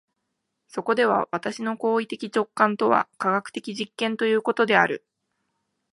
[0.67, 5.05] そこでは私の行為的直観とは科学的実験ということである。